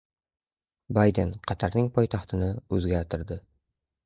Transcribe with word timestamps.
Bayden 0.97 1.33
Qatarning 1.51 1.91
poytaxtini 1.99 2.49
"o‘zgartirdi" 2.79 3.41